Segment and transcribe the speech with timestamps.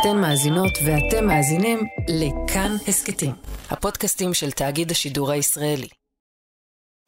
[0.00, 3.32] אתן מאזינות ואתם מאזינים לכאן הסכתים,
[3.70, 5.88] הפודקאסטים של תאגיד השידור הישראלי.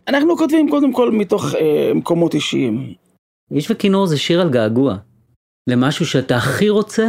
[0.08, 2.94] אנחנו כותבים קודם כל מתוך אה, מקומות אישיים.
[3.54, 4.96] איש וכינור זה שיר על געגוע,
[5.70, 7.06] למשהו שאתה הכי רוצה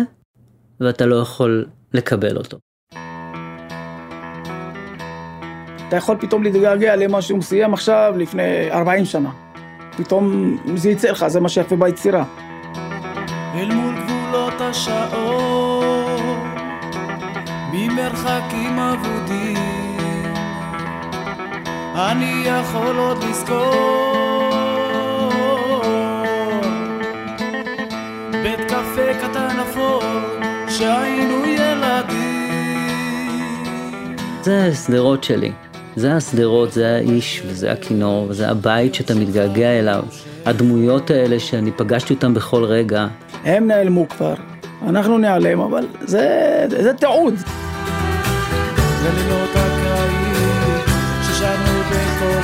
[0.80, 2.57] ואתה לא יכול לקבל אותו.
[5.88, 9.32] אתה יכול פתאום להתגעגע למה שהוא סיים עכשיו לפני 40 שנה.
[9.98, 12.25] פתאום זה יצא לך, זה מה שיפה ביצירה.
[13.55, 15.69] אל מול גבולות השעות,
[17.80, 19.58] ממרחקים אבודים,
[21.96, 24.50] אני יכול עוד לזכור
[28.44, 30.04] בית קפה קטן אפור,
[30.70, 32.20] שהיינו ילדים.
[34.41, 35.52] זה שדרות שלי.
[35.96, 40.04] זה השדרות, זה האיש, וזה הכינור, וזה הבית שאתה מתגעגע אליו.
[40.46, 43.08] הדמויות האלה שאני פגשתי אותן בכל רגע.
[43.46, 44.34] הם נעלמו כבר,
[44.88, 47.34] אנחנו ניעלם, אבל זה, זה תיעוד.
[49.10, 50.90] זה לילות הקיץ
[51.24, 52.40] ששרנו בכל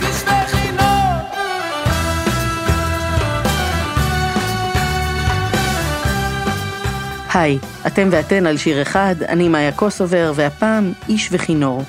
[0.00, 0.82] ושכנות
[7.34, 11.82] היי, אתם ואתן על שיר אחד, אני מאיה קוסובר, והפעם איש וכינור.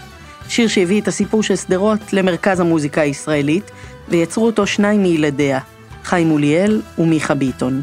[0.48, 3.72] שיר שהביא את הסיפור של שדרות למרכז המוזיקה הישראלית,
[4.10, 5.60] ויצרו אותו שניים מילדיה,
[6.04, 7.82] חיים מוליאל ומיכה ביטון.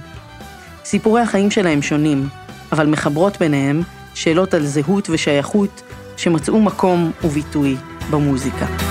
[0.85, 2.29] סיפורי החיים שלהם שונים,
[2.73, 3.83] אבל מחברות ביניהם
[4.15, 5.83] שאלות על זהות ושייכות
[6.17, 7.77] שמצאו מקום וביטוי
[8.11, 8.90] במוזיקה.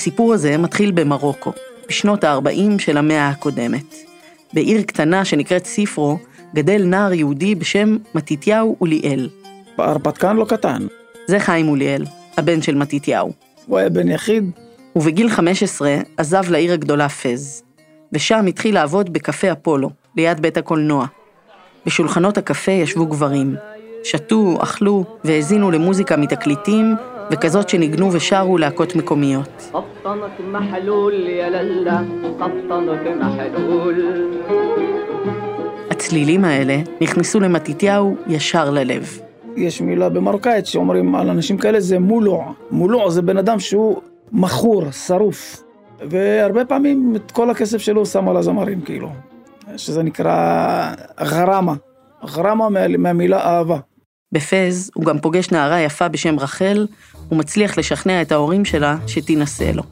[0.00, 1.52] הסיפור הזה מתחיל במרוקו,
[1.88, 3.94] בשנות ה-40 של המאה הקודמת.
[4.52, 6.18] בעיר קטנה שנקראת ספרו,
[6.54, 9.28] גדל נער יהודי בשם מתתיהו אוליאל.
[9.78, 10.86] ההרפתקן לא קטן,
[11.26, 12.04] זה חיים אוליאל,
[12.36, 13.32] הבן של מתתיהו.
[13.66, 14.50] הוא היה בן יחיד,
[14.96, 17.62] ובגיל 15 עזב לעיר הגדולה פז,
[18.12, 21.06] ושם התחיל לעבוד בקפה אפולו, ליד בית הקולנוע.
[21.86, 23.56] בשולחנות הקפה ישבו גברים,
[24.04, 26.96] שתו, אכלו והאזינו למוזיקה מתקליטים
[27.30, 29.72] וכזאת שניגנו ושרו להקות מקומיות.
[35.90, 39.20] הצלילים האלה נכנסו למתיתיהו ישר ללב.
[39.56, 42.52] יש מילה במרוקאית שאומרים על אנשים כאלה זה מולוע.
[42.70, 44.00] מולוע זה בן אדם שהוא
[44.32, 45.62] מכור, שרוף.
[46.00, 49.08] והרבה פעמים את כל הכסף שלו הוא שם על הזמרים, כאילו.
[49.76, 51.74] שזה נקרא גרמה.
[52.36, 53.78] גרמה מהמילה אהבה.
[54.32, 56.86] בפז הוא גם פוגש נערה יפה בשם רחל,
[57.32, 59.82] ומצליח לשכנע את ההורים שלה שתינשא לו.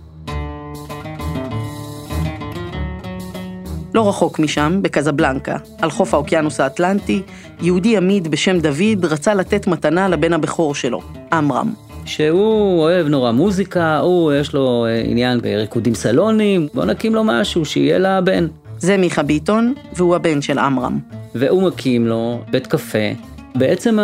[3.95, 7.23] לא רחוק משם, בקזבלנקה, על חוף האוקיינוס האטלנטי,
[7.61, 11.73] יהודי עמיד בשם דוד רצה לתת מתנה לבן הבכור שלו, עמרם.
[12.05, 17.65] שהוא אוהב נורא מוזיקה, הוא יש לו אה, עניין בריקודים סלונים, בוא נקים לו משהו
[17.65, 18.47] שיהיה לבן.
[18.79, 20.99] זה מיכה ביטון, והוא הבן של עמרם.
[21.35, 23.38] והוא מקים לו בית קפה.
[23.55, 23.99] בעצם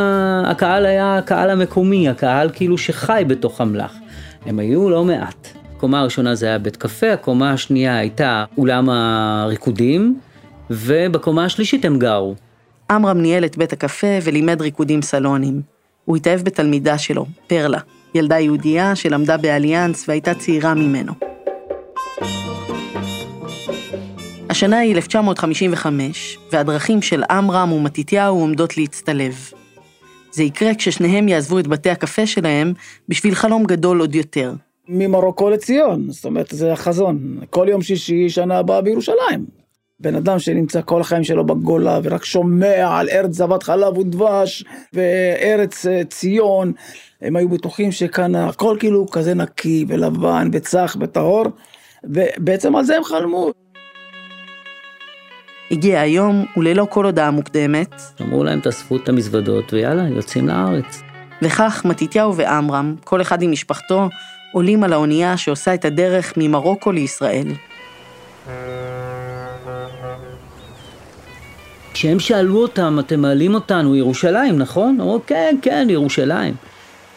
[0.47, 3.95] הקהל היה הקהל המקומי, הקהל כאילו שחי בתוך המלאך.
[4.47, 5.49] הם היו לא מעט.
[5.77, 10.19] הקומה הראשונה זה היה בית קפה, הקומה השנייה הייתה אולם הריקודים,
[10.71, 12.35] ובקומה השלישית הם גרו.
[12.91, 15.63] עמרם ניהל את בית הקפה ולימד ריקודים סלונים.
[16.05, 17.79] הוא התאהב בתלמידה שלו, פרלה,
[18.15, 21.34] ילדה יהודייה שלמדה באליאנס והייתה צעירה ממנו.
[24.55, 29.35] השנה היא 1955, והדרכים של עמרם ומתתיהו עומדות להצטלב.
[30.33, 32.73] זה יקרה כששניהם יעזבו את בתי הקפה שלהם
[33.09, 34.53] בשביל חלום גדול עוד יותר.
[34.89, 37.39] ממרוקו לציון, זאת אומרת זה החזון.
[37.51, 39.47] כל יום שישי שנה הבאה בירושלים.
[40.01, 45.87] בן אדם שנמצא כל החיים שלו בגולה ורק שומע על ארץ זבת חלב ודבש וארץ
[45.87, 46.73] אה, ציון,
[47.23, 51.45] הם היו בטוחים שכאן הכל כאילו כזה נקי ולבן וצח וטהור,
[52.05, 53.64] ובעצם על זה הם חלמו.
[55.71, 61.03] הגיע היום, וללא כל הודעה מוקדמת, אמרו להם תאספו את המזוודות ויאללה, יוצאים לארץ.
[61.43, 64.09] וכך מתתיהו ועמרם, כל אחד עם משפחתו,
[64.53, 67.47] עולים על האונייה שעושה את הדרך ממרוקו לישראל.
[71.93, 75.01] כשהם שאלו אותם, אתם מעלים אותנו, ירושלים, נכון?
[75.01, 76.55] אמרו, כן, כן, ירושלים.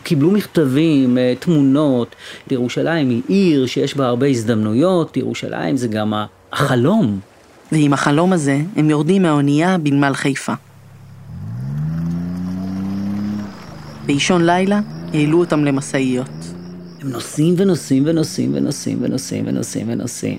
[0.04, 2.16] קיבלו מכתבים, אה, תמונות,
[2.52, 6.14] ירושלים היא עיר שיש בה הרבה הזדמנויות, ירושלים זה גם
[6.52, 7.20] החלום.
[7.72, 10.54] ועם החלום הזה הם יורדים מהאונייה בנמל חיפה.
[14.06, 14.80] באישון לילה
[15.14, 16.30] העלו אותם למשאיות.
[17.02, 20.38] הם נוסעים ונוסעים ונוסעים ונוסעים ונוסעים ונוסעים ונוסעים.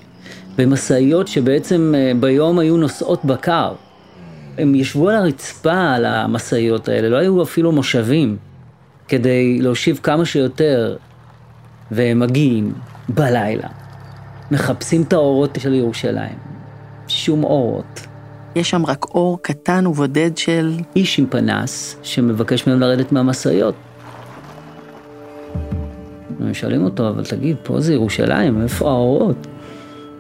[0.57, 3.73] במשאיות שבעצם אה, ביום היו נוסעות בקר.
[4.59, 8.37] הם ישבו על הרצפה על המשאיות האלה, לא היו אפילו מושבים,
[9.09, 10.97] כדי להושיב כמה שיותר.
[11.91, 12.73] והם מגיעים
[13.09, 13.69] בלילה,
[14.51, 16.48] מחפשים את האורות של ירושלים.
[17.09, 18.07] שום אורות.
[18.57, 20.73] יש שם רק אור קטן ובודד של...
[20.97, 23.75] איש עם פנס שמבקש מהם לרדת מהמשאיות.
[26.41, 29.47] הם שואלים אותו, אבל תגיד, פה זה ירושלים, איפה האורות?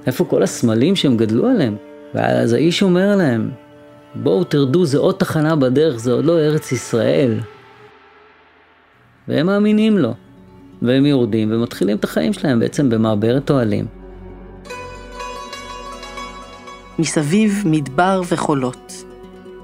[0.06, 1.76] איפה כל הסמלים שהם גדלו עליהם?
[2.14, 3.50] ואז האיש אומר להם,
[4.14, 7.40] בואו תרדו, זה עוד תחנה בדרך, זה עוד לא ארץ ישראל.
[9.28, 10.14] והם מאמינים לו.
[10.82, 13.97] והם יורדים ומתחילים את החיים שלהם בעצם במעברת אוהלים.
[16.98, 19.04] מסביב מדבר וחולות.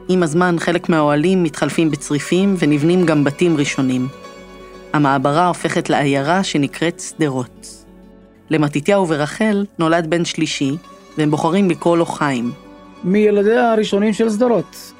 [0.08, 4.08] עם הזמן חלק מהאוהלים מתחלפים בצריפים ונבנים גם בתים ראשונים.
[4.92, 7.84] המעברה הופכת לעיירה שנקראת שדרות.
[8.50, 10.76] למתתיהו ורחל נולד בן שלישי,
[11.18, 12.52] והם בוחרים לקרוא לו חיים.
[13.04, 14.92] מילדיה הראשונים של שדרות.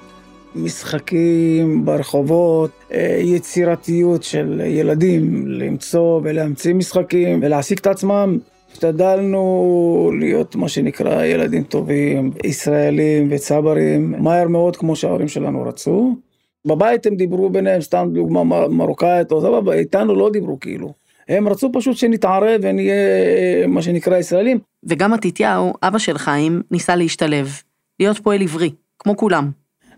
[0.55, 8.39] משחקים ברחובות, אה, יצירתיות של ילדים, למצוא ולהמציא משחקים ולהעסיק את עצמם.
[8.75, 16.17] השתדלנו להיות מה שנקרא ילדים טובים, ישראלים וצברים, מהר מאוד כמו שההורים שלנו רצו.
[16.67, 20.93] בבית הם דיברו ביניהם, סתם דוגמה מר- מרוקאית או סבבה, איתנו לא דיברו כאילו.
[21.29, 24.59] הם רצו פשוט שנתערב ונהיה אה, מה שנקרא ישראלים.
[24.85, 27.49] וגם מתתיהו, אבא של חיים, ניסה להשתלב,
[28.01, 29.51] להיות פועל עברי, כמו כולם.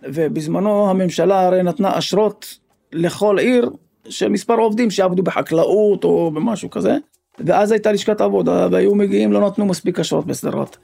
[0.03, 2.59] ובזמנו הממשלה הרי נתנה אשרות
[2.93, 3.71] לכל עיר
[4.09, 6.97] של מספר עובדים שעבדו בחקלאות או במשהו כזה.
[7.41, 10.77] ואז הייתה לשכת עבודה והיו מגיעים, לא נתנו מספיק אשרות בשדרות.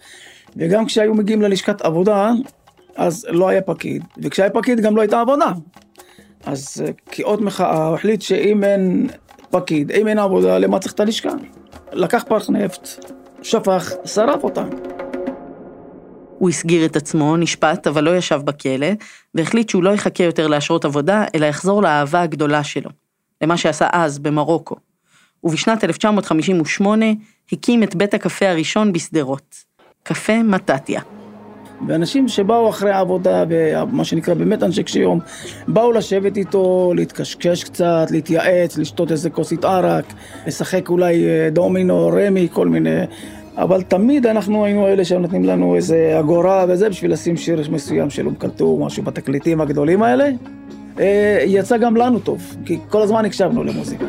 [0.57, 2.31] וגם כשהיו מגיעים ללשכת עבודה,
[2.97, 5.53] אז לא היה פקיד, וכשהיה פקיד גם לא הייתה עבודה.
[6.47, 9.09] אז אה, כאות מחאה הוא החליט שאם אין
[9.51, 11.31] פקיד, אם אין עבודה, למה צריך את הלשכה?
[11.93, 12.89] לקח פח נפט,
[13.43, 14.65] שפך, שרף אותה.
[16.39, 18.87] הוא הסגיר את עצמו, נשפט, אבל לא ישב בכלא,
[19.35, 22.91] והחליט שהוא לא יחכה יותר לאשרות עבודה, אלא יחזור לאהבה הגדולה שלו,
[23.43, 24.77] למה שעשה אז במרוקו.
[25.45, 27.07] ובשנת 1958
[27.53, 29.57] הקים את בית הקפה הראשון בשדרות,
[30.03, 31.01] קפה מטתיה.
[31.87, 35.21] ואנשים שבאו אחרי העבודה, ומה שנקרא באמת אנשי קשי יום,
[35.69, 40.05] באו לשבת איתו, להתקשקש קצת, להתייעץ, לשתות איזה כוסית ערק,
[40.47, 43.01] לשחק אולי אה, דומינו, רמי, כל מיני...
[43.57, 48.27] אבל תמיד אנחנו היינו אלה שנותנים לנו איזה אגורה וזה בשביל לשים שיר מסוים של
[48.27, 50.31] אום כלתום, משהו בתקליטים הגדולים האלה.
[51.01, 54.05] אה, יצא גם לנו טוב, כי כל הזמן הקשבנו למוזיקה.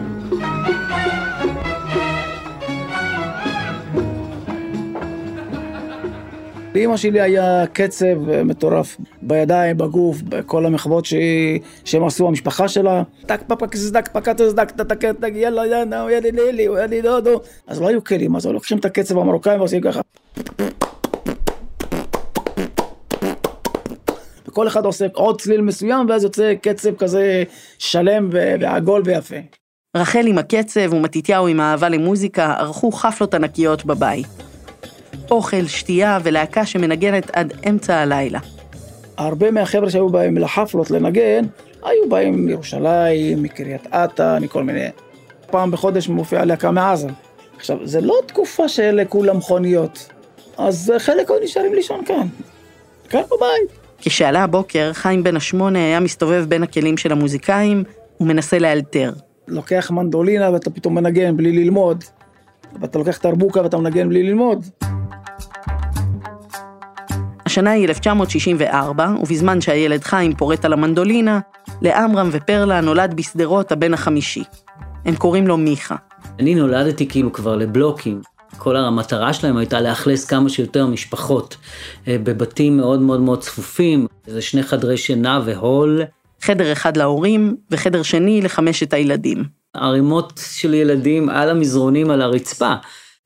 [6.75, 11.06] לאמא שלי היה קצב אה, מטורף בידיים, בגוף, בכל המחוות
[11.86, 13.04] שהם עשו, המשפחה שלה.
[13.25, 17.42] טק פפק זדק פקת זדק טק טק טק יאללה יאללה יאללה לילי יאללה דודו.
[17.68, 20.02] אז לא היו כלים, אז היו לוקחים את הקצב המרוקאי ועושים ככה.
[24.48, 27.44] וכל אחד עושה עוד צליל מסוים ואז יוצא קצב כזה
[27.78, 29.36] שלם ועגול ויפה.
[29.98, 34.53] רחל עם הקצב ומתתיהו עם האהבה למוזיקה ערכו חפלות ענקיות בבית.
[35.31, 38.40] אוכל, שתייה ולהקה שמנגנת עד אמצע הלילה.
[39.18, 41.45] הרבה מהחבר'ה שהיו באים לחפלות לנגן,
[41.83, 44.88] היו באים מירושלים, מקריית אתא, מכל מיני...
[45.52, 47.07] פעם בחודש מופיעה להקה מעזה.
[47.57, 50.09] עכשיו, זה לא תקופה שאלה כולם מכוניות,
[50.57, 52.28] אז חלק היו נשארים לישון כאן.
[53.09, 53.83] כאן בבית.
[54.00, 57.83] כשעלה הבוקר, חיים בן השמונה היה מסתובב בין הכלים של המוזיקאים
[58.19, 59.14] ומנסה לאלתר.
[59.47, 62.04] לוקח מנדולינה ואתה פתאום מנגן בלי ללמוד,
[62.81, 64.66] ואתה לוקח תרבוקה ואתה מנגן בלי ללמוד.
[67.54, 71.40] השנה היא 1964, ובזמן שהילד חיים פורט על המנדולינה,
[71.81, 74.44] לעמרם ופרלה נולד בשדרות הבן החמישי.
[75.06, 75.95] הם קוראים לו מיכה.
[76.40, 78.22] אני נולדתי כאילו כבר לבלוקים.
[78.57, 81.57] כל המטרה שלהם הייתה לאכלס כמה שיותר משפחות
[82.07, 86.02] אה, בבתים מאוד מאוד מאוד צפופים, זה שני חדרי שינה והול,
[86.42, 89.44] חדר אחד להורים וחדר שני לחמשת הילדים.
[89.74, 92.74] ערימות של ילדים על המזרונים על הרצפה.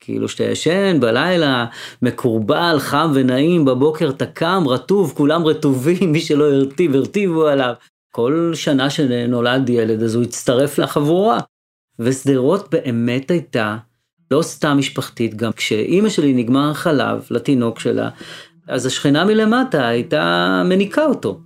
[0.08, 1.66] כאילו שאתה ישן בלילה,
[2.02, 7.72] מקורבל, חם ונעים, בבוקר אתה קם, רטוב, כולם רטובים, מי שלא הרטיב, הרטיבו עליו.
[8.12, 11.38] כל שנה שנולד ילד אז הוא הצטרף לחבורה.
[11.98, 13.76] ושדרות באמת הייתה
[14.30, 18.08] לא סתם משפחתית, גם כשאימא שלי נגמר החלב לתינוק שלה,
[18.68, 21.40] אז השכנה מלמטה הייתה מניקה אותו.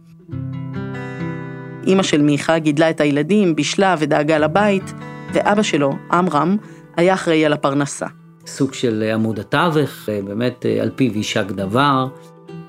[1.86, 4.92] אימא של מיכה גידלה את הילדים, בישלה ודאגה לבית,
[5.34, 6.56] ואבא שלו, עמרם,
[6.96, 8.06] היה אחראי על הפרנסה.
[8.46, 12.06] סוג של עמוד התווך, באמת על פיו יישק דבר.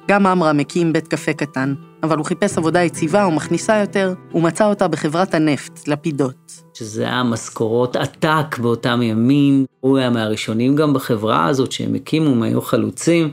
[0.07, 4.87] גם עמרם הקים בית קפה קטן, אבל הוא חיפש עבודה יציבה ומכניסה יותר, ומצא אותה
[4.87, 6.63] בחברת הנפט, לפידות.
[6.73, 9.65] שזה היה משכורות עתק באותם ימים.
[9.79, 13.31] הוא היה מהראשונים גם בחברה הזאת שהם הקימו, הם היו חלוצים,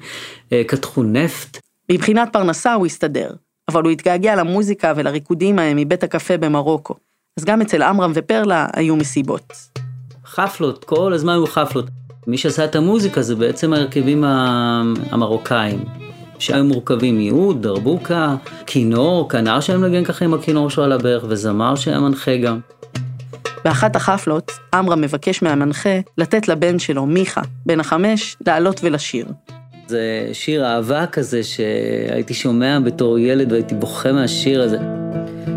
[0.52, 1.58] אה, קדחו נפט.
[1.92, 3.30] מבחינת פרנסה הוא הסתדר,
[3.70, 6.94] אבל הוא התגעגע למוזיקה ולריקודים ההם מבית הקפה במרוקו.
[7.38, 9.52] אז גם אצל עמרם ופרלה היו מסיבות.
[10.24, 11.99] חפלות, כל הזמן היו חפלות.
[12.26, 14.24] מי שעשה את המוזיקה זה בעצם ההרכבים
[15.10, 15.84] המרוקאים,
[16.38, 18.36] שהיו מורכבים מיעוד, דרבוקה,
[18.66, 22.60] כינור, כנר שהיה מנגן ככה עם הכינור שלו על הברך, וזמר שהיה מנחה גם.
[23.64, 29.26] באחת החפלות, עמרם מבקש מהמנחה לתת לבן שלו, מיכה, בן החמש, לעלות ולשיר.
[29.86, 34.78] זה שיר אהבה כזה שהייתי שומע בתור ילד והייתי בוכה מהשיר הזה.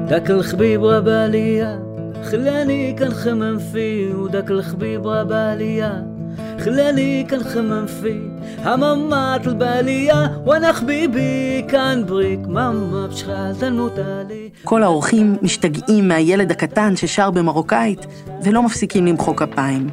[0.07, 1.77] דק אל-חביב בעלייה,
[2.23, 5.93] חלני כאן חמם פי, ודק אל-חביב בעלייה,
[6.59, 8.19] חלני כאן חמם פי,
[8.57, 14.49] הממת בעלייה, ואנח ביבי כאן בריק, ממה בשחלתנות עלי.
[14.63, 18.05] כל האורחים משתגעים מהילד הקטן ששר במרוקאית,
[18.43, 19.89] ולא מפסיקים למחוא כפיים.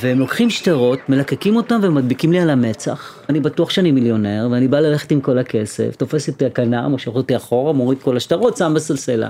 [0.00, 3.22] והם לוקחים שטרות, מלקקים אותם ומדביקים לי על המצח.
[3.28, 7.36] אני בטוח שאני מיליונר, ואני בא ללכת עם כל הכסף, תופס את הכנר, מושך אותי
[7.36, 9.28] אחורה, מוריד כל השטרות, שם בסלסלה.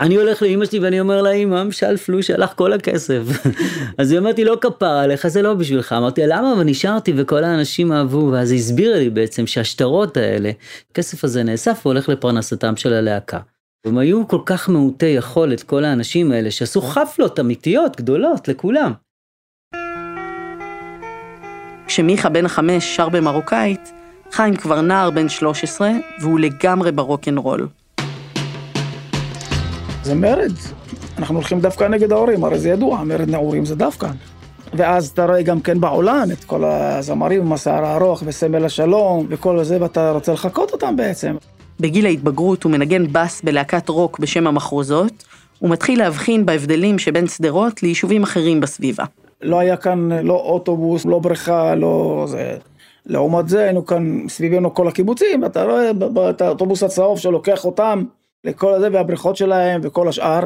[0.00, 3.22] אני הולך לאימא שלי ואני אומר לה, אמא, משל פלוש, הלך כל הכסף.
[3.98, 5.92] אז היא אומרת לי, לא כפרה עליך, זה לא בשבילך.
[5.92, 6.54] אמרתי למה?
[6.58, 10.50] ונשארתי וכל האנשים אהבו, ואז היא הסבירה לי בעצם שהשטרות האלה,
[10.90, 13.38] הכסף הזה נאסף והולך לפרנסתם של הלהקה.
[13.84, 18.92] והם היו כל כך מעוטי יכולת, כל האנשים האלה, שעשו חפלות אמיתיות, גדולות, לכולם.
[21.88, 23.92] כשמיכה בן החמש שר במרוקאית,
[24.32, 25.90] חיים כבר נער בן 13,
[26.20, 27.68] והוא לגמרי ברוקנרול.
[30.02, 30.52] זה מרד.
[31.18, 34.08] אנחנו הולכים דווקא נגד ההורים, הרי זה ידוע, מרד נעורים זה דווקא.
[34.74, 39.64] ואז אתה רואה גם כן בעולם את כל הזמרים עם השיער הארוך וסמל השלום וכל
[39.64, 41.36] זה, ואתה רוצה לחקות אותם בעצם.
[41.80, 45.24] בגיל ההתבגרות הוא מנגן בס בלהקת רוק בשם המחרוזות,
[45.62, 49.04] ומתחיל להבחין בהבדלים שבין שדרות ליישובים אחרים בסביבה.
[49.42, 52.56] לא היה כאן לא אוטובוס, לא בריכה, לא זה.
[53.06, 55.90] לעומת זה היינו כאן סביבנו כל הקיבוצים, אתה רואה
[56.30, 58.04] את האוטובוס הצהוב שלוקח אותם
[58.44, 60.44] לכל הזה והבריכות שלהם וכל השאר,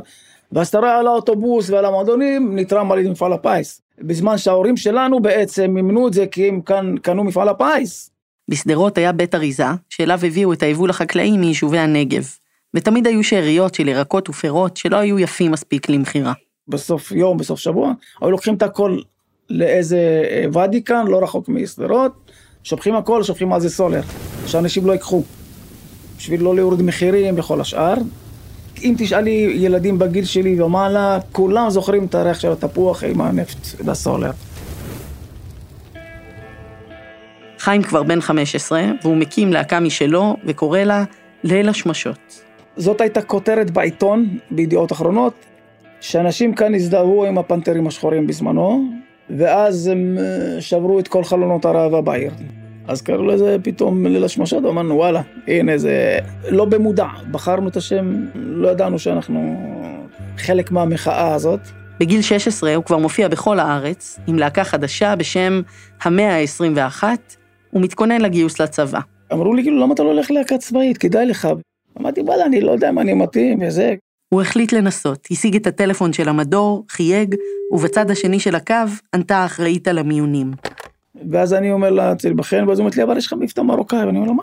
[0.53, 3.83] ואז אתה רואה על האוטובוס ועל המועדונים נתרם על ידי מפעל הפיס.
[3.99, 8.11] בזמן שההורים שלנו בעצם מימנו את זה כי הם כאן קנו מפעל הפיס.
[8.51, 12.29] בשדרות היה בית אריזה, שאליו הביאו את היבול החקלאי מיישובי הנגב,
[12.75, 16.33] ותמיד היו שאריות של ירקות ופירות שלא היו יפים מספיק למכירה.
[16.69, 18.99] בסוף יום, בסוף שבוע, היו לוקחים את הכל
[19.51, 22.31] לאיזה אה, ואדי כאן, לא רחוק משדרות,
[22.63, 24.03] שופכים הכל, שופכים על זה סולר,
[24.47, 25.23] שאנשים לא ייקחו,
[26.19, 27.95] בשביל לא להוריד מחירים וכל השאר.
[28.83, 34.31] אם תשאלי ילדים בגיל שלי ומעלה, כולם זוכרים את הריח של התפוח עם הנפט והסולר.
[37.59, 41.05] חיים כבר בן 15, והוא מקים להקה משלו וקורא לה
[41.45, 42.43] ליל השמשות.
[42.77, 45.35] זאת הייתה כותרת בעיתון, בידיעות אחרונות,
[46.03, 48.85] שאנשים כאן הזדהו עם הפנתרים השחורים בזמנו,
[49.31, 52.31] ואז הם אה, שברו את כל חלונות הראווה בעיר.
[52.89, 56.19] אז קראו לזה פתאום ליל השמשות, ואמרנו וואלה, הנה זה
[56.49, 59.57] לא במודע, בחרנו את השם, לא ידענו שאנחנו
[60.37, 61.61] חלק מהמחאה הזאת.
[62.01, 65.63] בגיל 16 הוא כבר מופיע בכל הארץ, עם להקה חדשה בשם
[66.03, 67.05] המאה ה-21,
[67.73, 69.01] ומתכונן לגיוס לצבא.
[69.33, 71.49] אמרו לי כאילו למה אתה לא הולך להקה צבאית, כדאי לך.
[72.01, 73.95] אמרתי וואלה, אני לא יודע אם אני מתאים וזה.
[74.33, 77.35] הוא החליט לנסות, השיג את הטלפון של המדור, חייג,
[77.71, 78.75] ובצד השני של הקו
[79.15, 80.53] ענתה האחראית על המיונים.
[81.31, 84.05] ואז אני אומר לה, צריך להיבחן, ואז היא אומרת לי, אבל יש לך מבטא מרוקאי,
[84.07, 84.43] ואני אומר לה, מה?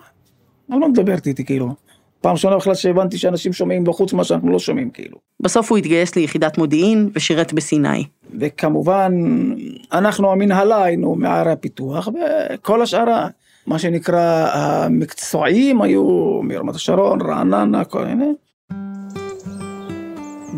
[0.72, 1.76] על מה מדברת איתי, כאילו?
[2.22, 5.18] פעם ראשונה בכלל שהבנתי שאנשים שומעים בחוץ מה שאנחנו לא שומעים, כאילו.
[5.40, 8.04] בסוף הוא התגייס ליחידת מודיעין ושירת בסיני.
[8.40, 9.14] וכמובן,
[9.94, 12.10] אנחנו המנהלה היינו מערי הפיתוח,
[12.54, 13.28] וכל השאר,
[13.68, 16.04] מה שנקרא, המקצועיים היו
[16.44, 18.34] מרמת השרון, רעננה, כל מיני.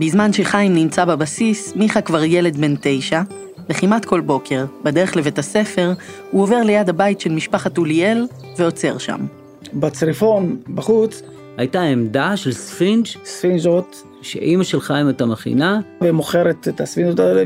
[0.02, 3.22] בזמן שחיים נמצא בבסיס, מיכה כבר ילד בן תשע,
[3.70, 5.94] וכמעט כל בוקר, בדרך לבית הספר,
[6.32, 8.28] הוא עובר ליד הבית של משפחת אוליאל
[8.58, 9.26] ועוצר שם.
[9.74, 11.22] בצריפון, בחוץ,
[11.58, 17.44] הייתה עמדה של ספינג' ספינג'ות, שאימא של חיים הייתה מכינה, ומוכרת את הספינג'ות האלה,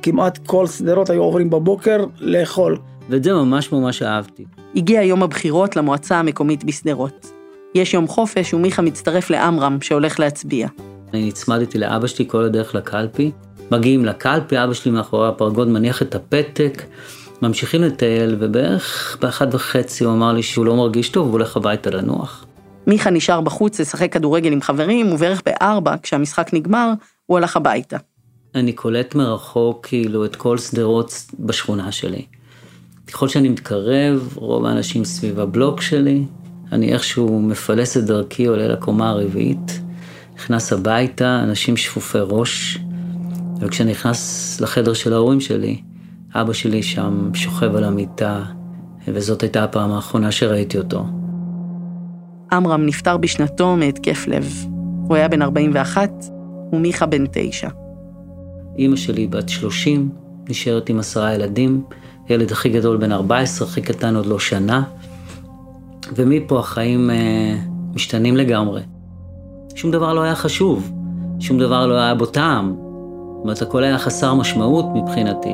[0.00, 2.78] וכמעט כל שדרות היו עוברים בבוקר לאכול.
[3.08, 4.44] ואת זה ממש ממש אהבתי.
[4.76, 7.32] הגיע יום הבחירות למועצה המקומית בשדרות.
[7.74, 10.68] יש יום חופש ומיכה מצטרף לעמרם שהולך להצביע.
[11.14, 13.30] אני נצמדתי לאבא שלי כל הדרך לקלפי.
[13.70, 16.82] מגיעים לקלפי, אבא שלי מאחורי הפרגוד מניח את הפתק,
[17.42, 21.90] ממשיכים לטייל, ובערך באחת וחצי הוא אמר לי שהוא לא מרגיש טוב, הוא הולך הביתה
[21.90, 22.46] לנוח.
[22.86, 26.92] מיכה נשאר בחוץ לשחק כדורגל עם חברים, ובערך בארבע, כשהמשחק נגמר,
[27.26, 27.96] הוא הלך הביתה.
[28.54, 32.24] אני קולט מרחוק כאילו את כל שדרות בשכונה שלי.
[33.06, 36.24] ככל שאני מתקרב, רוב האנשים סביב הבלוק שלי,
[36.72, 39.80] אני איכשהו מפלס את דרכי, עולה לקומה הרביעית,
[40.42, 42.78] נכנס הביתה, אנשים שפופי ראש,
[43.60, 45.80] וכשאני נכנס לחדר של ההורים שלי,
[46.34, 48.42] אבא שלי שם שוכב על המיטה,
[49.08, 51.04] וזאת הייתה הפעם האחרונה שראיתי אותו.
[52.52, 54.66] עמרם נפטר בשנתו מהתקף לב.
[55.08, 56.10] הוא היה בן 41
[56.72, 57.68] ומיכה בן 9.
[58.78, 60.08] אימא שלי בת 30,
[60.48, 61.84] נשארת עם עשרה ילדים,
[62.30, 64.82] ילד הכי גדול בן 14, הכי קטן עוד לא שנה,
[66.14, 67.56] ומפה החיים אה,
[67.94, 68.82] משתנים לגמרי.
[69.74, 70.92] שום דבר לא היה חשוב,
[71.40, 75.52] שום דבר לא היה בו טעם, זאת אומרת, הכל היה חסר משמעות מבחינתי.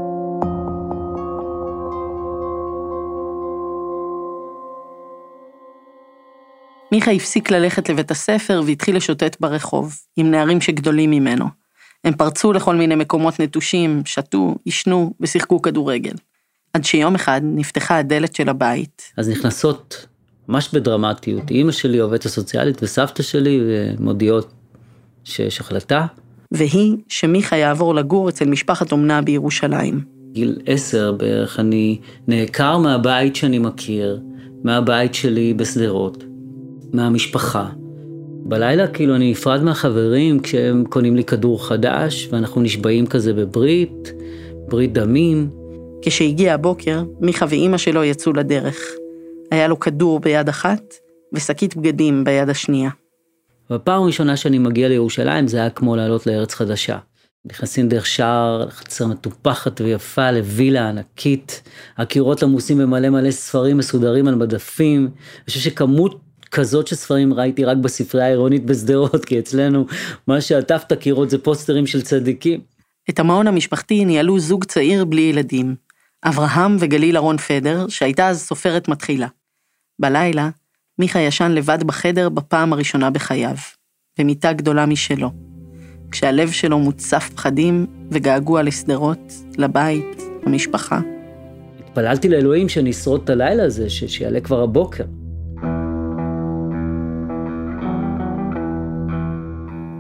[6.92, 11.44] מיכה הפסיק ללכת לבית הספר והתחיל לשוטט ברחוב, עם נערים שגדולים ממנו.
[12.04, 16.14] הם פרצו לכל מיני מקומות נטושים, שתו, עישנו ושיחקו כדורגל.
[16.72, 20.06] עד שיום אחד נפתחה הדלת של הבית, אז נכנסות
[20.48, 23.60] ממש בדרמטיות, אימא שלי עובדת הסוציאלית וסבתא שלי
[23.98, 24.52] מודיעות
[25.24, 26.06] שיש החלטה.
[26.52, 30.00] והיא שמיכה יעבור לגור אצל משפחת אומנה בירושלים.
[30.32, 34.20] גיל עשר בערך אני נעקר מהבית שאני מכיר,
[34.64, 36.24] מהבית שלי בשדרות,
[36.92, 37.68] מהמשפחה.
[38.44, 44.12] בלילה כאילו אני נפרד מהחברים כשהם קונים לי כדור חדש ואנחנו נשבעים כזה בברית,
[44.68, 45.50] ברית דמים.
[46.02, 48.76] כשהגיע הבוקר, מיכה ואימא שלו יצאו לדרך.
[49.50, 50.94] היה לו כדור ביד אחת
[51.34, 52.90] ושקית בגדים ביד השנייה.
[53.70, 56.98] בפעם הראשונה שאני מגיע לירושלים זה היה כמו לעלות לארץ חדשה.
[57.44, 61.62] נכנסים דרך שער, חצר מטופחת ויפה לווילה ענקית,
[61.96, 65.00] הקירות עמוסים במלא מלא ספרים מסודרים על מדפים.
[65.04, 69.86] אני חושב שכמות כזאת של ספרים ראיתי רק בספרייה העירונית בשדרות, כי אצלנו
[70.26, 72.60] מה שעטף את הקירות זה פוסטרים של צדיקים.
[73.10, 75.74] את המעון המשפחתי ניהלו זוג צעיר בלי ילדים,
[76.24, 79.26] אברהם וגליל אהרון פדר, שהייתה אז סופרת מתחילה.
[80.00, 80.50] בלילה,
[80.98, 83.54] מיכה ישן לבד בחדר בפעם הראשונה בחייו,
[84.18, 85.30] במיטה גדולה משלו.
[86.10, 91.00] כשהלב שלו מוצף פחדים וגעגוע לשדרות, לבית, למשפחה.
[91.78, 95.04] התפללתי לאלוהים שאני אשרוד את הלילה הזה, ש- שיעלה כבר הבוקר.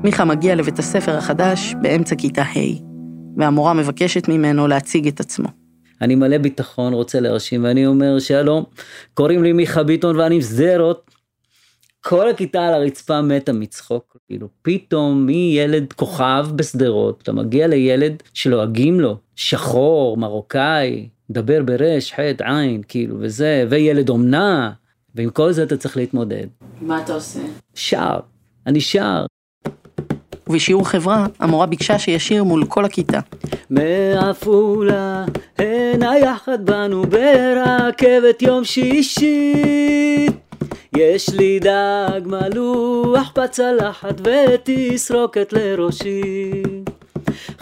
[0.04, 2.58] מיכה מגיע לבית הספר החדש באמצע כיתה ה',
[3.36, 5.57] והמורה מבקשת ממנו להציג את עצמו.
[6.02, 8.64] אני מלא ביטחון, רוצה להרשים, ואני אומר, שלום,
[9.14, 11.10] קוראים לי מיכה ביטון ואני משדרות.
[12.00, 19.00] כל הכיתה על הרצפה מתה מצחוק, כאילו פתאום מילד כוכב בשדרות, אתה מגיע לילד שלועגים
[19.00, 24.72] לו, שחור, מרוקאי, מדבר ברש, חטא, עין, כאילו, וזה, וילד אומנה,
[25.14, 26.46] ועם כל זה אתה צריך להתמודד.
[26.80, 27.40] מה אתה עושה?
[27.74, 28.18] שר,
[28.66, 29.26] אני שר.
[30.48, 33.20] ובשיעור חברה, המורה ביקשה שישיר מול כל הכיתה.
[33.70, 35.24] מעפולה,
[35.58, 40.26] הנה יחד באנו ברכבת יום שישי.
[40.96, 46.62] יש לי דג מלוח בצלחת ותסרוקת לראשי.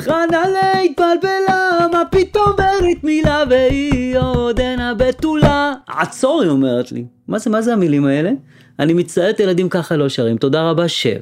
[0.01, 5.75] חנה להתבלבלה, מה פתאום ברית מילה והיא עודנה בתולה.
[5.88, 7.05] עצור, היא אומרת לי.
[7.29, 8.31] מה זה, מה זה המילים האלה?
[8.79, 11.20] אני מצטערת, ילדים ככה לא שרים, תודה רבה, שב.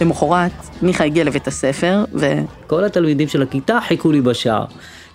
[0.00, 0.52] למחרת,
[0.82, 2.26] מיכה הגיע לבית הספר, ו...
[2.66, 4.64] כל התלמידים של הכיתה חיכו לי בשער.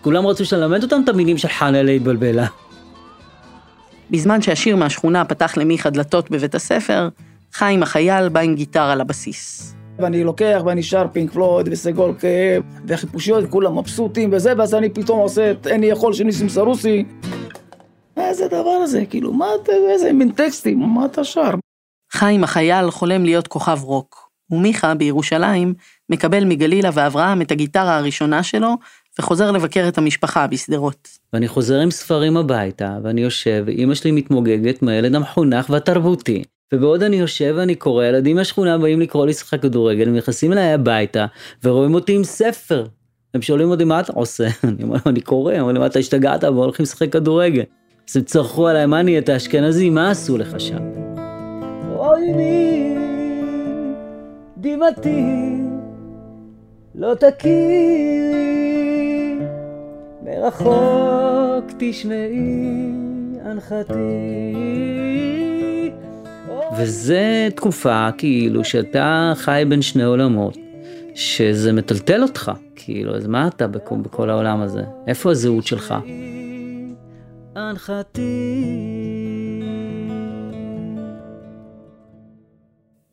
[0.01, 2.47] כולם רצו שלמד אותם את המילים של חנה להתבלבלה.
[4.11, 7.09] בזמן שהשיר מהשכונה פתח למיכה דלתות בבית הספר,
[7.53, 9.75] חיים החייל בא עם גיטרה לבסיס.
[9.99, 15.19] ואני לוקח ואני שר פינק פלויד וסגול כאב וחיפושיות, כולם מבסוטים וזה, ואז אני פתאום
[15.19, 17.05] עושה את אין לי יכול של ניסים סרוסי.
[18.17, 19.05] מה זה הדבר הזה?
[19.09, 21.51] כאילו, מה אתה, איזה מין טקסטים, מה אתה שר?
[22.11, 25.73] חיים החייל חולם להיות כוכב רוק, ומיכה, בירושלים,
[26.09, 28.75] מקבל מגלילה ואברהם את הגיטרה הראשונה שלו,
[29.19, 31.09] וחוזר לבקר את המשפחה בשדרות.
[31.33, 36.43] ואני חוזר עם ספרים הביתה, ואני יושב, ואימא שלי מתמוגגת מהילד המחונך והתרבותי.
[36.73, 40.73] ובעוד אני יושב ואני קורא, ילדים מהשכונה באים לקרוא לי לשחק כדורגל, הם נכנסים אליי
[40.73, 41.25] הביתה,
[41.63, 42.85] ורואים אותי עם ספר.
[43.33, 44.47] הם שואלים אותי, מה אתה עושה?
[44.63, 47.63] אני אומר, אני קורא, הם אומרים, אתה השתגעת, אבל הולכים לשחק כדורגל.
[48.09, 50.79] אז הם צרחו עליי, מה נהיית אשכנזי, מה עשו לך שם?
[51.95, 52.95] אוי מי,
[54.61, 55.25] דמעתי,
[56.95, 58.39] לא תכירי,
[60.23, 62.91] מרחוק תשמעי
[63.45, 63.93] אנחתי.
[66.77, 70.57] וזה תקופה כאילו שאתה חי בין שני עולמות,
[71.15, 74.83] שזה מטלטל אותך, כאילו, אז מה אתה בכל, בכל העולם הזה?
[75.07, 75.95] איפה הזהות שלך?
[77.57, 78.98] אנחתי.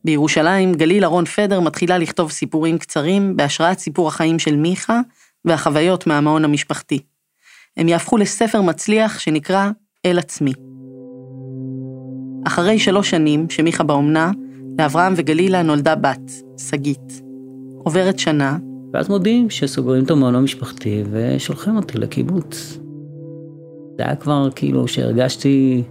[0.07, 5.01] בירושלים, גליל אהרון פדר מתחילה לכתוב סיפורים קצרים בהשראת סיפור החיים של מיכה
[5.45, 6.99] והחוויות מהמעון המשפחתי.
[7.77, 9.69] הם יהפכו לספר מצליח שנקרא
[10.05, 10.53] אל עצמי.
[12.47, 14.31] אחרי שלוש שנים שמיכה באומנה,
[14.79, 17.21] לאברהם וגלילה נולדה בת, שגית.
[17.83, 18.57] עוברת שנה,
[18.93, 22.79] ואז מודיעים שסוגרים את המעון המשפחתי ושולחים אותי לקיבוץ.
[23.97, 25.83] זה היה כבר כאילו שהרגשתי,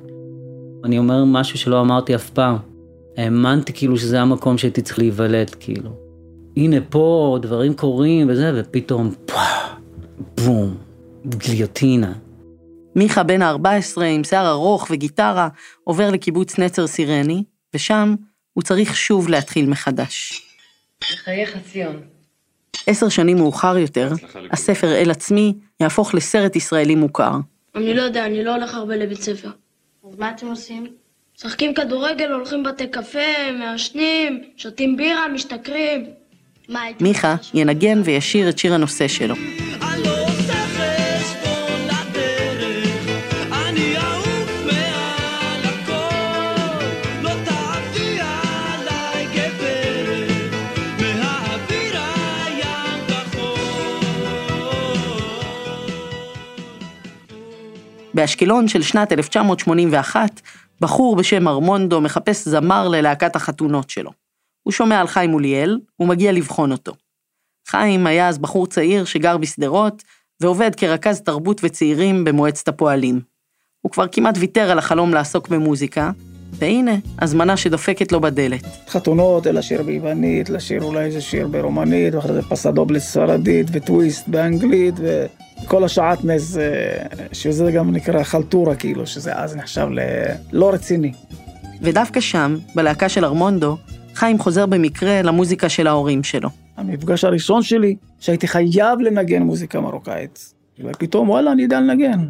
[0.84, 2.75] אני אומר משהו שלא אמרתי אף פעם.
[3.16, 5.90] האמנתי כאילו שזה המקום שהייתי צריך להיוולד, כאילו.
[6.56, 9.76] הנה פה דברים קורים וזה, ופתאום פאח,
[10.44, 10.76] בום,
[11.26, 12.12] גליוטינה.
[12.96, 15.48] מיכה בן ה-14 עם שיער ארוך וגיטרה
[15.84, 18.14] עובר לקיבוץ נצר סירני, ושם
[18.52, 20.42] הוא צריך שוב להתחיל מחדש.
[21.00, 22.00] בחייך ציון.
[22.86, 24.12] עשר שנים מאוחר יותר,
[24.50, 27.32] הספר אל עצמי יהפוך לסרט ישראלי מוכר.
[27.74, 29.50] אני לא יודע, אני לא הולך הרבה לבית ספר.
[30.08, 30.86] אז מה אתם עושים?
[31.38, 36.06] משחקים כדורגל, הולכים בתי קפה, מעשנים, שותים בירה, משתכרים.
[37.00, 39.34] מיכה ינגן וישיר את שיר הנושא שלו.
[39.34, 39.66] לא.
[58.14, 60.40] באשקלון של שנת 1981,
[60.80, 64.10] בחור בשם ארמונדו מחפש זמר ללהקת החתונות שלו.
[64.62, 66.92] הוא שומע על חיים מוליאל, ומגיע לבחון אותו.
[67.68, 70.02] חיים היה אז בחור צעיר שגר בשדרות,
[70.40, 73.20] ועובד כרכז תרבות וצעירים במועצת הפועלים.
[73.80, 76.10] הוא כבר כמעט ויתר על החלום לעסוק במוזיקה,
[76.58, 78.64] והנה, הזמנה שדופקת לו בדלת.
[78.88, 84.94] חתונות, לשיר ביוונית, לשיר אולי איזה שיר ברומנית, ואחרי זה פסדובלס ספרדית, וטוויסט באנגלית,
[85.64, 91.12] וכל השעטנז, אה, שזה גם נקרא חלטורה, כאילו, שזה אז נחשב ללא רציני.
[91.82, 93.76] ודווקא שם, בלהקה של ארמונדו,
[94.14, 96.48] חיים חוזר במקרה למוזיקה של ההורים שלו.
[96.76, 100.54] המפגש הראשון שלי, שהייתי חייב לנגן מוזיקה מרוקאית.
[100.84, 102.20] ופתאום, וואלה, אני יודע לנגן.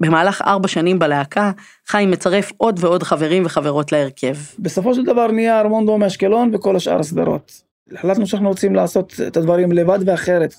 [0.00, 1.52] במהלך ארבע שנים בלהקה,
[1.86, 4.34] חיים מצרף עוד ועוד חברים וחברות להרכב.
[4.58, 7.62] בסופו של דבר נהיה ארמונדו מאשקלון וכל השאר הסדרות.
[7.92, 10.54] החלטנו שאנחנו רוצים לעשות את הדברים לבד ואחרת.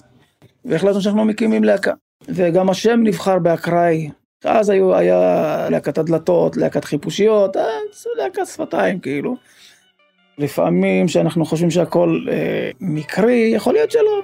[0.65, 1.93] והחלטנו שאנחנו מקימים להקה.
[2.27, 4.09] וגם השם נבחר באקראי.
[4.45, 9.35] אז היו, היה להקת הדלתות, להקת חיפושיות, אז להקת שפתיים כאילו.
[10.37, 14.21] לפעמים שאנחנו חושבים שהכל אה, מקרי, יכול להיות שלא.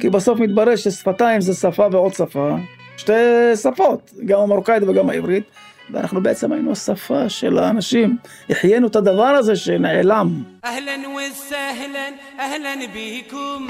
[0.00, 2.56] כי בסוף מתברר ששפתיים זה שפה ועוד שפה.
[3.00, 5.44] שתי שפות, גם המרוקאית וגם העברית,
[5.90, 8.16] ואנחנו בעצם היינו השפה של האנשים,
[8.50, 10.42] החיינו את הדבר הזה שנעלם.
[10.64, 13.66] אהלן וסהלן, אהלן ביקום,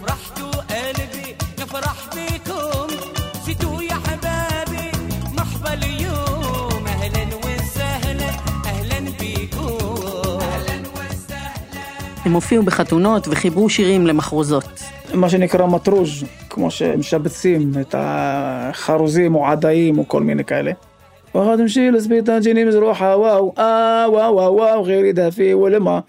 [0.00, 0.57] פרחתו
[12.28, 14.82] הם הופיעו בחתונות וחיברו שירים למחרוזות.
[15.14, 20.72] מה שנקרא מטרוז', כמו שמשבצים את החרוזים או עדיים או כל מיני כאלה.
[21.34, 26.00] ואחד נמשיל לסבית הג'יני מזרוחה וואו, אה וואו וואו וואו חירי דפי ולמה.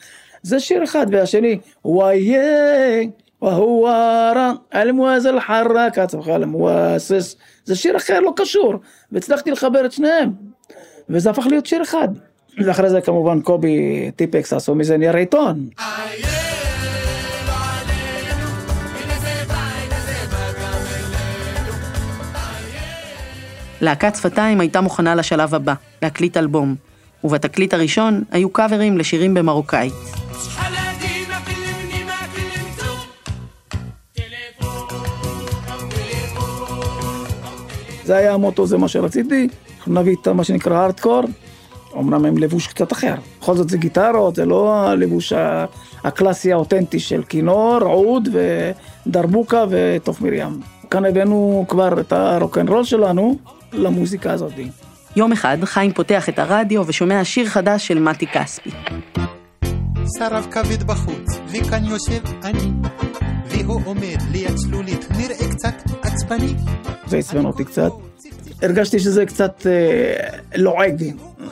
[0.42, 3.02] זה שיר אחד והשני, וואיה,
[3.42, 7.36] והווארה, אלמואז אל-חרקת, אלמואסס.
[7.66, 8.74] זה שיר אחר, לא קשור.
[9.12, 10.30] והצלחתי לחבר את שניהם.
[11.10, 12.08] וזה הפך להיות שיר אחד.
[12.58, 15.68] ואחרי זה כמובן קובי טיפקס עשו מזה נייר עיתון.
[23.82, 26.76] להקת שפתיים הייתה מוכנה לשלב הבא, להקליט אלבום,
[27.24, 29.94] ובתקליט הראשון היו קאברים לשירים במרוקאית.
[38.04, 41.24] זה היה המוטו, זה מה שרציתי, אנחנו נביא את מה שנקרא הארדקור,
[41.96, 43.16] אמנם עם לבוש קצת אחר.
[43.42, 45.34] בכל זאת זה גיטרות, זה לא הלבוש
[46.04, 48.30] הקלאסי האותנטי של כינור, עוד
[49.08, 50.60] ודרבוקה ותוף מרים.
[50.92, 53.38] כאן הבאנו כבר את הרוקנרול שלנו
[53.74, 54.54] למוזיקה הזאת.
[55.16, 58.70] יום אחד חיים פותח את הרדיו ושומע שיר חדש של מתי כספי.
[60.18, 62.72] שרף כבד בחוץ, וכאן יושב אני,
[63.46, 66.54] והוא עומד ליד צלולית, נראה קצת עצבני.
[67.08, 67.92] זה עצבן אותי קצת.
[68.62, 71.04] הרגשתי שזה קצת אה, לועג,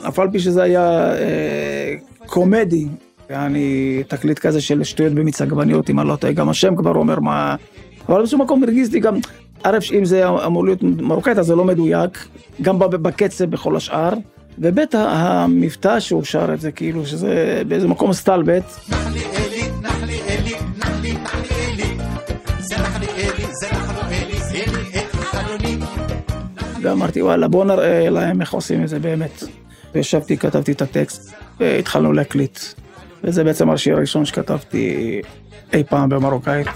[0.07, 1.93] אף על פי שזה היה אה,
[2.25, 2.85] קומדי.
[3.29, 7.19] אני תקליט כזה של שטויות במיץ עגבניות, אם אני לא טועה, גם השם כבר אומר
[7.19, 7.55] מה...
[8.09, 9.15] אבל באיזשהו מקום הרגיז לי גם,
[9.63, 12.27] ערב שאם זה אמור להיות מרוקאית, אז זה לא מדויק,
[12.61, 14.13] גם בקצב בכל השאר.
[14.59, 20.53] וב' המבטא שהוא שר את זה, כאילו שזה באיזה מקום סטלבט, נחלי אלי, נחלי אלי,
[20.77, 21.97] נחלי, נחלי אלי.
[22.59, 25.77] זה נחלי אלי, זה נחלו אלי, אלי, אלי, חלוני.
[26.81, 29.43] ואמרתי וואלה בוא נראה להם איך עושים את זה באמת.
[29.95, 32.59] וישבתי, כתבתי את הטקסט, והתחלנו להקליט.
[33.23, 35.21] וזה בעצם השיר הראשון שכתבתי
[35.73, 36.67] אי פעם במרוקאית.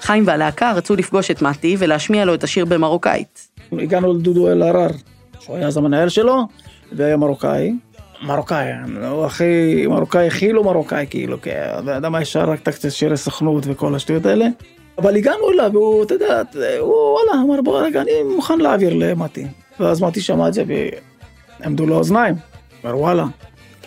[0.00, 3.48] חיים והלהקה רצו לפגוש את מתי ולהשמיע לו את השיר במרוקאית.
[3.72, 4.90] הגענו לדודו אלהרר,
[5.40, 6.48] שהוא היה אז המנהל שלו,
[6.92, 7.72] והיה מרוקאי,
[8.22, 8.72] מרוקאי,
[9.10, 13.16] הוא הכי מרוקאי, הכי לא מרוקאי כאילו, כי הבן אדם היה שר רק הקצת שירי
[13.16, 14.46] סוכנות וכל השטויות האלה.
[14.98, 16.42] אבל הגענו אליו, והוא, אתה יודע,
[16.80, 19.46] הוא וואלה, אמר בוא רגע, אני מוכן להעביר למתי.
[19.80, 20.64] ואז מתי שמע את זה
[21.60, 22.34] ועמדו לו אוזניים.
[22.84, 23.24] אמר וואלה,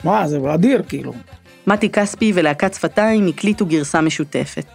[0.03, 1.13] מה, זה אדיר כאילו.
[1.67, 4.65] מתי כספי ולהקת שפתיים הקליטו גרסה משותפת.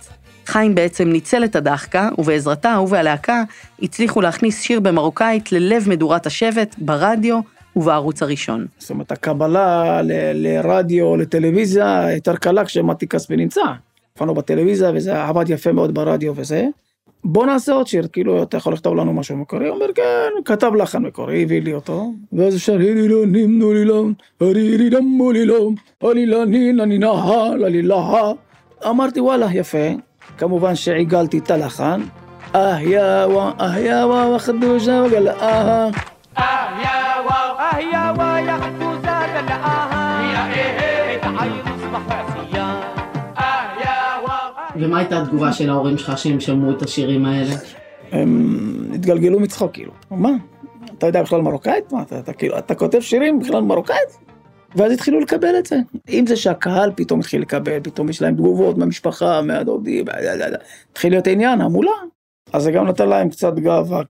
[0.47, 3.43] חיים בעצם ניצל את הדחקה, ובעזרתה הוא והלהקה
[3.83, 7.41] הצליחו להכניס שיר במרוקאית ללב מדורת השבט, ברדיו
[7.77, 8.67] ובערוץ הראשון.
[8.79, 13.61] זאת אומרת, הקבלה ל- לרדיו, לטלוויזיה, יותר קלה כשמתי כספי נמצא.
[14.13, 16.67] הופענו בטלוויזיה וזה עבד יפה מאוד ברדיו וזה.
[17.25, 19.69] בוא נעשה עוד שיר, כאילו, אתה יכול לכתוב לנו משהו מקורי?
[19.69, 22.13] הוא אומר, כן, כתב לחן מקורי, הביא לי אותו.
[22.33, 24.05] ואז אפשר, הילי לא נימנו לי לא,
[24.41, 25.71] הרילי דמו לי לא,
[26.03, 27.13] הלי לא נינה נינה,
[27.59, 28.33] ללי לה.
[28.89, 29.89] אמרתי, וואלה, יפה.
[30.39, 32.01] כמובן שעיגלתי את הלחן.
[32.55, 35.89] אה יא וואה, אה יא וואה, וחדושה וגל אה.
[36.39, 42.82] آه يا واو آه يا واو يا حدوثة دلقاها يا إيه تعير اصبح عصيان
[43.38, 47.54] آه يا واو ומה הייתה התגובה של ההורים שלך שהם שמעו את השירים האלה?
[48.12, 49.92] הם התגלגלו מצחוק, כאילו.
[50.12, 50.30] מה?
[50.98, 51.92] אתה יודע בכלל מרוקאית?
[51.92, 54.18] מה, אתה, אתה, כאילו, אתה כותב שירים בכלל מרוקאית?
[54.76, 55.76] ואז התחילו לקבל את זה.
[56.10, 60.06] אם זה שהקהל פתאום התחיל לקבל, פתאום יש להם תגובות מהמשפחה, מהדודים,
[60.92, 61.92] התחיל להיות עניין, המולה.
[62.54, 64.02] אז זה גם נתן להם קצת גאווה.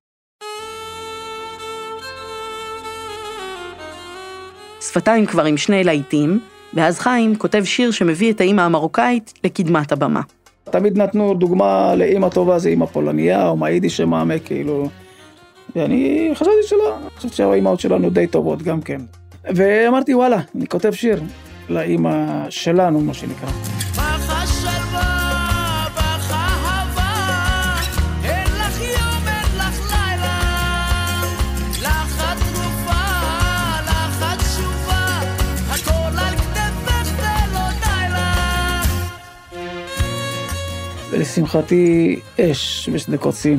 [4.93, 6.41] שפתיים כבר עם שני להיטים,
[6.75, 10.21] ואז חיים כותב שיר שמביא את האימא המרוקאית לקדמת הבמה.
[10.65, 14.89] תמיד נתנו דוגמה לאימא טובה זה אימא פולניה, או מהיידיש שמעמק, כאילו.
[15.77, 19.01] ואני חשבתי שלא, חושב שהאימהות שלנו די טובות גם כן.
[19.45, 21.23] ואמרתי, וואלה, אני כותב שיר
[21.69, 23.49] לאימא שלנו, מה שנקרא.
[41.13, 43.59] ולשמחתי, אש בשדה קוצים.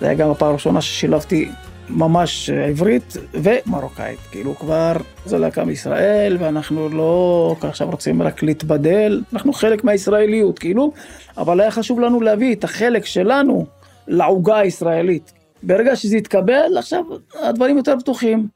[0.00, 1.48] זה היה גם הפעם הראשונה ששילבתי
[1.88, 4.18] ממש עברית ומרוקאית.
[4.30, 4.92] כאילו כבר
[5.26, 10.92] זו להקה מישראל, ואנחנו לא עכשיו רוצים רק להתבדל, אנחנו חלק מהישראליות, כאילו,
[11.38, 13.66] אבל היה חשוב לנו להביא את החלק שלנו
[14.08, 15.32] לעוגה הישראלית.
[15.62, 17.04] ברגע שזה יתקבל, עכשיו
[17.42, 18.48] הדברים יותר פתוחים.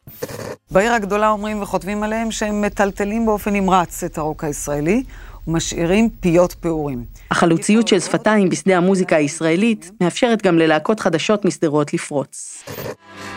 [0.70, 5.02] בעיר הגדולה אומרים וכותבים עליהם שהם מטלטלים באופן נמרץ את הרוק הישראלי
[5.46, 7.04] ומשאירים פיות פעורים.
[7.30, 12.64] החלוציות של שפתיים בשדה המוזיקה הישראלית מאפשרת גם ללהקות חדשות משדרות לפרוץ.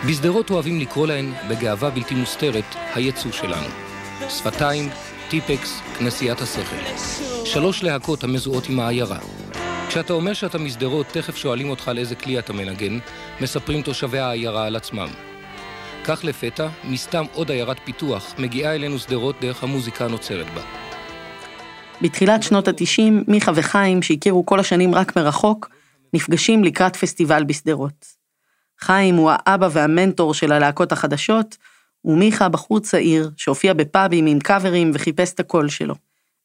[0.08, 2.65] בשדרות אוהבים לקרוא להן, בגאווה בלתי מוסתרת,
[2.96, 3.67] היצוא שלנו.
[4.30, 4.89] שפתיים,
[5.30, 6.96] טיפקס, כנסיית השכל.
[7.46, 9.20] שלוש להקות המזוהות עם העיירה.
[9.88, 13.00] כשאתה אומר שאתה משדרות, תכף שואלים אותך על איזה כלי אתה מנגן,
[13.41, 15.08] מספרים תושבי העיירה על עצמם.
[16.04, 20.87] כך לפתע, מסתם עוד עיירת פיתוח, מגיעה אלינו שדרות דרך המוזיקה הנוצרת בה.
[22.01, 25.69] בתחילת שנות ה-90, מיכה וחיים, שהכירו כל השנים רק מרחוק,
[26.13, 28.05] נפגשים לקראת פסטיבל בשדרות.
[28.79, 31.57] חיים הוא האבא והמנטור של הלהקות החדשות,
[32.05, 35.95] ומיכה בחור צעיר שהופיע בפאבים עם קאברים וחיפש את הקול שלו.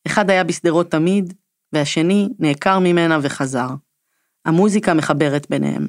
[0.07, 1.35] אחד היה בשדרות תמיד,
[1.73, 3.69] והשני נעקר ממנה וחזר.
[4.45, 5.89] המוזיקה מחברת ביניהם.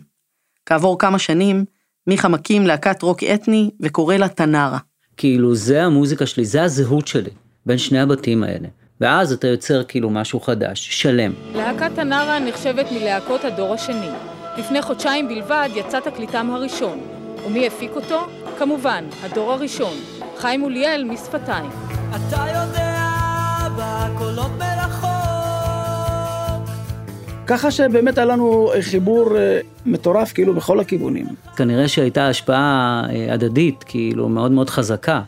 [0.66, 1.66] כעבור כמה שנים,
[2.08, 4.80] מיכה מקים להקת רוק אתני וקורא לה תנרה.
[5.18, 7.32] כאילו זה המוזיקה שלי, זה הזהות שלי,
[7.66, 8.68] בין שני הבתים האלה.
[9.02, 11.34] ואז אתה יוצר כאילו משהו חדש, שלם.
[11.56, 14.10] להקת הנרה נחשבת מלהקות הדור השני.
[14.58, 17.00] לפני חודשיים בלבד יצא תקליטם הראשון.
[17.48, 18.28] ומי הפיק אותו?
[18.58, 19.94] כמובן, הדור הראשון,
[20.38, 21.70] חיים מוליאל משפתיים.
[22.10, 23.08] אתה יודע
[23.78, 25.14] בקולות מרחוק
[27.48, 31.26] ככה שבאמת היה לנו חיבור אה, מטורף כאילו בכל הכיוונים.
[31.56, 35.22] כנראה שהייתה השפעה אה, הדדית, כאילו מאוד מאוד חזקה.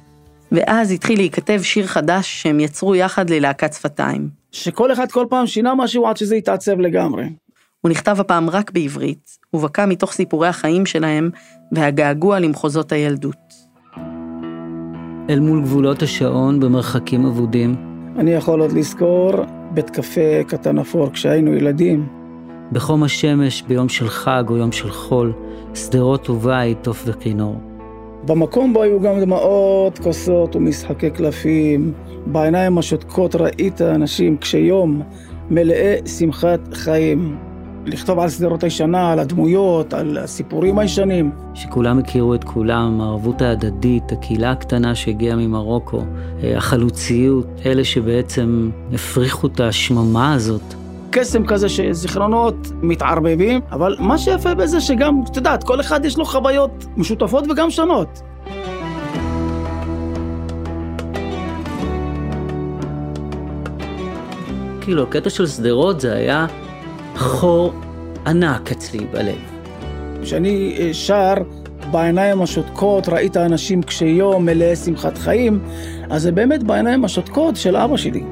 [0.55, 4.29] ואז התחיל להיכתב שיר חדש שהם יצרו יחד ללהקת שפתיים.
[4.51, 7.29] שכל אחד כל פעם שינה משהו עד שזה התעצב לגמרי.
[7.81, 11.29] הוא נכתב הפעם רק בעברית, ובקע מתוך סיפורי החיים שלהם
[11.71, 13.53] והגעגוע למחוזות הילדות.
[15.29, 17.75] אל מול גבולות השעון במרחקים אבודים,
[18.19, 19.31] אני יכול עוד לזכור
[19.71, 22.07] בית קפה קטן אפור כשהיינו ילדים.
[22.71, 25.33] בחום השמש ביום של חג או יום של חול,
[25.73, 27.74] שדרות ובית, תוף וכינור.
[28.25, 31.93] במקום בו היו גם דמעות, כוסות ומשחקי קלפים.
[32.25, 35.01] בעיניים השותקות ראית אנשים קשי יום,
[35.49, 37.37] מלאי שמחת חיים.
[37.85, 41.31] לכתוב על שדרות הישנה, על הדמויות, על הסיפורים הישנים.
[41.53, 46.01] שכולם הכירו את כולם, הערבות ההדדית, הקהילה הקטנה שהגיעה ממרוקו,
[46.43, 50.84] אה, החלוציות, אלה שבעצם הפריחו את השממה הזאת.
[51.17, 56.25] קסם כזה שזיכרונות מתערבבים, אבל מה שיפה בזה שגם, את יודעת, כל אחד יש לו
[56.25, 58.21] חוויות משותפות וגם שונות.
[64.81, 66.45] כאילו, הקטע של שדרות זה היה
[67.15, 67.73] חור
[68.25, 69.35] ענק אצלי בלב.
[70.21, 71.33] כשאני אה, שר
[71.91, 75.59] בעיניים השותקות, ראית אנשים קשי יום, מלאי שמחת חיים,
[76.09, 78.23] אז זה באמת בעיניים השותקות של אבא שלי.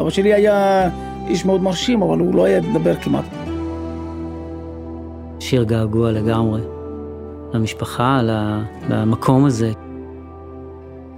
[0.00, 0.88] אבא שלי היה
[1.28, 3.24] איש מאוד מרשים, אבל הוא לא היה לדבר כמעט.
[5.40, 6.60] שיר געגוע לגמרי.
[7.52, 8.20] למשפחה,
[8.90, 9.72] למקום הזה.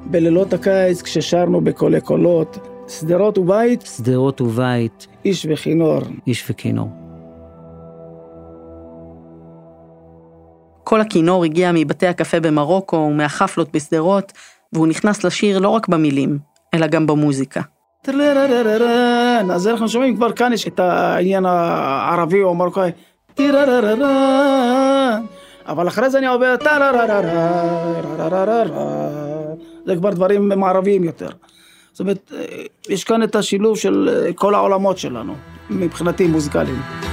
[0.07, 3.83] בלילות הקיץ, כששרנו בקולי קולות, שדרות ובית.
[3.83, 5.07] שדרות ובית.
[5.25, 6.01] איש וכינור.
[6.27, 6.88] איש וכינור.
[10.85, 14.33] כל הכינור הגיע מבתי הקפה במרוקו ומהחפלות בשדרות,
[14.73, 16.38] והוא נכנס לשיר לא רק במילים,
[16.75, 17.61] אלא גם במוזיקה.
[19.50, 22.90] אז אנחנו שומעים כבר כאן יש את העניין הערבי או המרוקאי.
[25.66, 26.55] אבל אחרי זה אני עובר
[29.87, 31.29] זה כבר דברים מערביים יותר.
[31.92, 32.33] זאת אומרת,
[32.88, 35.35] יש כאן את השילוב של כל העולמות שלנו,
[35.70, 37.10] מבחינתי מוזיקליים.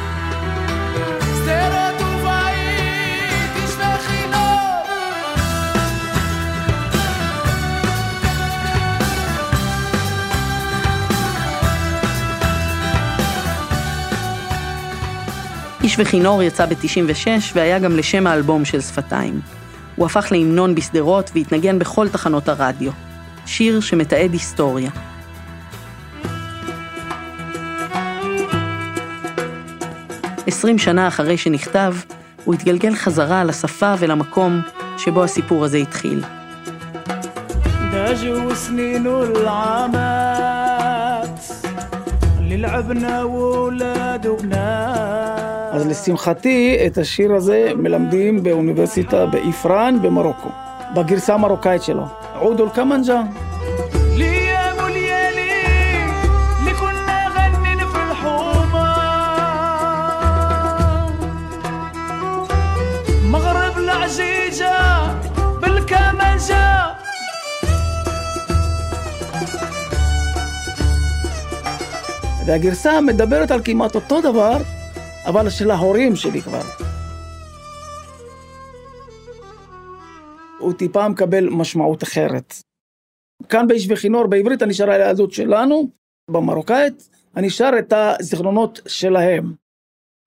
[15.87, 19.41] איש וכינור יצא ב-96 והיה גם לשם האלבום של שפתיים.
[19.97, 22.93] הוא הפך להמנון בשדרות והתנגן בכל תחנות הרדיו.
[23.47, 24.91] שיר שמתעד היסטוריה.
[30.47, 31.95] עשרים שנה אחרי שנכתב,
[32.45, 34.61] הוא התגלגל חזרה לשפה ולמקום
[34.99, 36.25] שבו הסיפור הזה התחיל.
[37.93, 40.43] دجوا سنين العامات
[42.39, 50.50] اللي لعبنا وولاد وبنات אז לשמחתי, את השיר הזה מלמדים באוניברסיטה באיפרן במרוקו,
[50.96, 52.06] בגרסה המרוקאית שלו.
[52.40, 53.22] עודו אל-קמנג'ה.
[72.48, 74.58] והגרסה מדברת על כמעט אותו דבר,
[75.28, 76.62] אבל של ההורים שלי כבר.
[80.60, 82.54] הוא טיפה מקבל משמעות אחרת.
[83.50, 85.90] כאן באיש וכינור בעברית אני שר היהדות שלנו,
[86.32, 89.54] במרוקאית אני שר את הזיכרונות שלהם.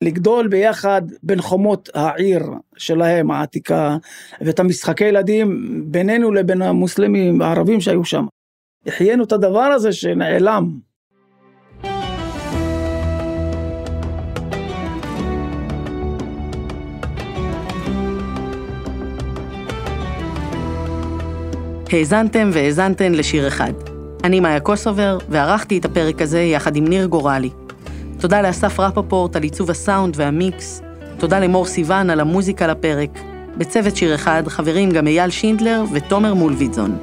[0.05, 2.43] לגדול ביחד בין חומות העיר
[2.77, 3.97] שלהם העתיקה,
[4.41, 8.27] ואת המשחקי ילדים בינינו לבין המוסלמים הערבים שהיו שם.
[8.87, 10.90] החיינו את הדבר הזה שנעלם.
[21.93, 23.73] האזנתם והאזנתן לשיר אחד.
[24.25, 27.51] אני מאיה קוסובר, וערכתי את הפרק הזה יחד עם ניר גורלי.
[28.19, 30.83] תודה לאסף רפפורט על עיצוב הסאונד והמיקס,
[31.19, 33.11] תודה למור סיוון על המוזיקה לפרק.
[33.57, 36.99] בצוות שיר אחד חברים גם אייל שינדלר ותומר מולביטזון.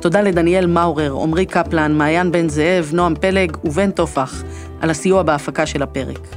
[0.00, 4.42] תודה לדניאל מאורר, עמרי קפלן, מעיין בן זאב, נועם פלג ובן טופח
[4.80, 6.28] על הסיוע בהפקה של הפרק.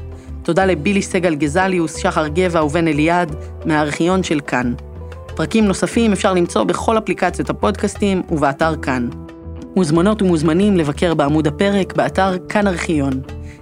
[0.44, 3.36] תודה לבילי סגל גזליוס, שחר גבע ובן אליעד,
[3.66, 4.74] מהארכיון של כאן.
[5.39, 9.10] פרקים נוספים אפשר למצוא בכל אפליקציות הפודקאסטים ובאתר כאן.
[9.75, 13.21] מוזמנות ומוזמנים לבקר בעמוד הפרק באתר כאן ארכיון.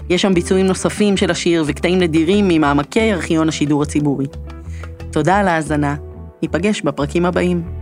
[0.10, 4.26] יש שם ביצועים נוספים של השיר וקטעים נדירים ממעמקי ארכיון השידור הציבורי.
[5.12, 5.96] תודה על ההאזנה,
[6.42, 7.77] ניפגש בפרקים הבאים.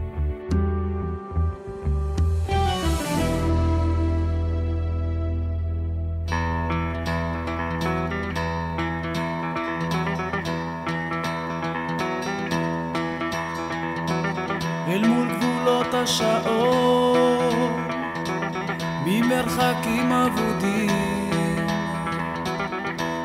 [19.65, 21.67] ממרחקים אבודים,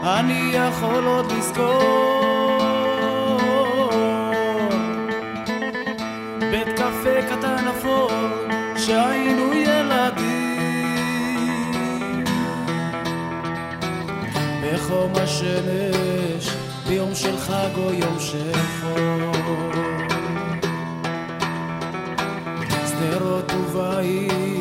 [0.02, 1.80] אני יכול עוד לזכור
[6.50, 8.10] בית קפה קטן אפור
[8.76, 10.30] שהיינו ילדים.
[14.62, 16.56] בחום השמש
[16.88, 19.72] ביום של חג או יום של חור
[22.86, 24.59] שדרות ובית